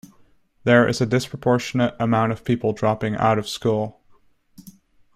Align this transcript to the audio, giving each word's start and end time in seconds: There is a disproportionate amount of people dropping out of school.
There 0.63 0.87
is 0.87 0.99
a 0.99 1.05
disproportionate 1.05 1.95
amount 1.99 2.31
of 2.31 2.43
people 2.43 2.73
dropping 2.73 3.15
out 3.17 3.37
of 3.37 3.47
school. 3.47 4.01